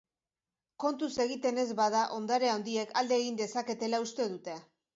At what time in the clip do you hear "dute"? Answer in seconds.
4.37-4.61